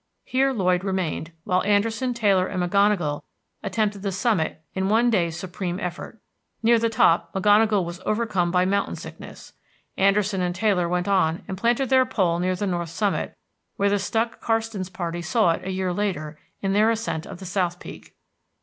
Here 0.23 0.51
Lloyd 0.51 0.83
remained, 0.83 1.31
while 1.43 1.61
Anderson, 1.61 2.15
Taylor, 2.15 2.47
and 2.47 2.63
McGonagall 2.63 3.21
attempted 3.61 4.01
the 4.01 4.11
summit 4.11 4.63
in 4.73 4.89
one 4.89 5.11
day's 5.11 5.37
supreme 5.37 5.79
effort. 5.79 6.19
Near 6.63 6.79
the 6.79 6.89
top 6.89 7.31
McGonagall 7.35 7.85
was 7.85 8.01
overcome 8.03 8.49
by 8.49 8.65
mountain 8.65 8.95
sickness. 8.95 9.53
Anderson 9.97 10.41
and 10.41 10.55
Taylor 10.55 10.89
went 10.89 11.07
on 11.07 11.43
and 11.47 11.55
planted 11.55 11.89
their 11.89 12.07
pole 12.07 12.39
near 12.39 12.55
the 12.55 12.65
North 12.65 12.89
summit, 12.89 13.37
where 13.75 13.89
the 13.91 13.99
Stuck 13.99 14.41
Karstens 14.41 14.89
party 14.91 15.21
saw 15.21 15.51
it 15.51 15.63
a 15.63 15.69
year 15.69 15.93
later 15.93 16.35
in 16.61 16.73
their 16.73 16.89
ascent 16.89 17.27
of 17.27 17.37
the 17.37 17.45
South 17.45 17.79
Peak. 17.79 18.15